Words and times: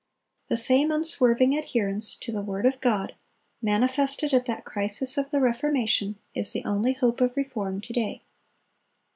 The 0.47 0.57
same 0.57 0.89
unswerving 0.89 1.55
adherence 1.55 2.15
to 2.15 2.31
the 2.31 2.41
word 2.41 2.65
of 2.65 2.81
God 2.81 3.13
manifested 3.61 4.33
at 4.33 4.45
that 4.47 4.65
crisis 4.65 5.15
of 5.15 5.29
the 5.29 5.39
Reformation, 5.39 6.17
is 6.33 6.53
the 6.53 6.65
only 6.65 6.93
hope 6.93 7.21
of 7.21 7.37
reform 7.37 7.81
to 7.81 7.93
day. 7.93 8.23